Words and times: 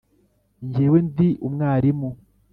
njyewe 0.65 0.97
ndi 1.07 1.27
umwarimu. 1.47 2.09